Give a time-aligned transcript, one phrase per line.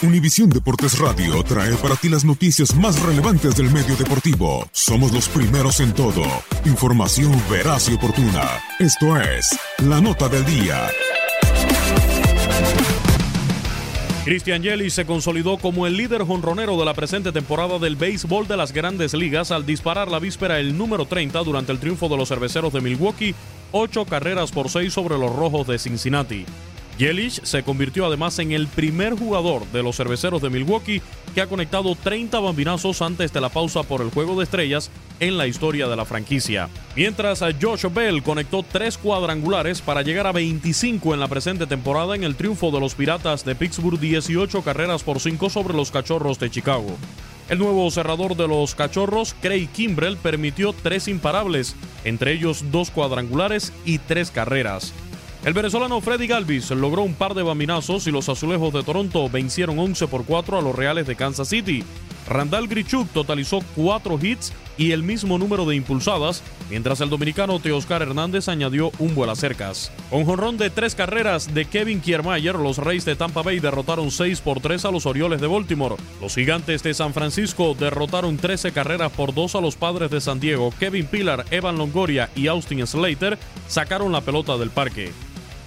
[0.00, 4.68] Univisión Deportes Radio trae para ti las noticias más relevantes del medio deportivo.
[4.70, 6.22] Somos los primeros en todo.
[6.64, 8.62] Información veraz y oportuna.
[8.78, 10.86] Esto es La Nota del Día.
[14.24, 18.56] Christian Yelich se consolidó como el líder jonronero de la presente temporada del béisbol de
[18.56, 22.28] las grandes ligas al disparar la víspera el número 30 durante el triunfo de los
[22.28, 23.34] cerveceros de Milwaukee,
[23.72, 26.44] ocho carreras por seis sobre los rojos de Cincinnati.
[26.98, 31.00] Yelich se convirtió además en el primer jugador de los cerveceros de Milwaukee
[31.32, 35.38] que ha conectado 30 bambinazos antes de la pausa por el juego de estrellas en
[35.38, 36.68] la historia de la franquicia.
[36.96, 42.16] Mientras a Josh Bell conectó tres cuadrangulares para llegar a 25 en la presente temporada
[42.16, 46.40] en el triunfo de los Piratas de Pittsburgh 18 carreras por 5 sobre los Cachorros
[46.40, 46.96] de Chicago.
[47.48, 53.72] El nuevo cerrador de los Cachorros, Craig Kimbrell, permitió tres imparables, entre ellos dos cuadrangulares
[53.86, 54.92] y tres carreras.
[55.44, 59.78] El venezolano Freddy Galvis logró un par de bambinazos y los azulejos de Toronto vencieron
[59.78, 61.84] 11 por 4 a los Reales de Kansas City.
[62.28, 68.02] Randall Grichuk totalizó cuatro hits y el mismo número de impulsadas, mientras el dominicano Teoscar
[68.02, 69.90] Hernández añadió un vuelo cercas.
[70.10, 74.40] Con jonrón de tres carreras de Kevin Kiermaier, los Reyes de Tampa Bay derrotaron 6
[74.40, 75.96] por 3 a los Orioles de Baltimore.
[76.20, 80.38] Los Gigantes de San Francisco derrotaron 13 carreras por 2 a los Padres de San
[80.38, 80.72] Diego.
[80.78, 85.12] Kevin Pillar, Evan Longoria y Austin Slater sacaron la pelota del parque.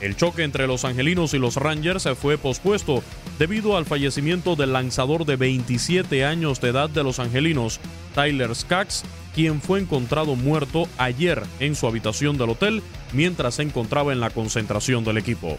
[0.00, 3.02] El choque entre los angelinos y los Rangers se fue pospuesto
[3.38, 7.80] debido al fallecimiento del lanzador de 27 años de edad de los angelinos,
[8.14, 9.04] Tyler Skaggs,
[9.34, 12.82] quien fue encontrado muerto ayer en su habitación del hotel
[13.12, 15.58] mientras se encontraba en la concentración del equipo.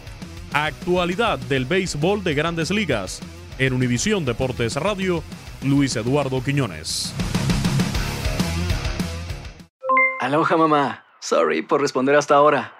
[0.52, 3.20] Actualidad del béisbol de grandes ligas.
[3.58, 5.22] En Univisión Deportes Radio,
[5.62, 7.14] Luis Eduardo Quiñones.
[10.18, 11.04] Aloha mamá.
[11.20, 12.79] Sorry por responder hasta ahora.